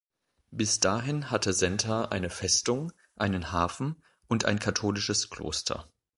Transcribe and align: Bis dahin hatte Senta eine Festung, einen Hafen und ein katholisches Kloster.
Bis 0.49 0.79
dahin 0.79 1.29
hatte 1.29 1.53
Senta 1.53 2.05
eine 2.05 2.31
Festung, 2.31 2.91
einen 3.17 3.51
Hafen 3.51 4.01
und 4.27 4.45
ein 4.45 4.57
katholisches 4.57 5.29
Kloster. 5.29 5.91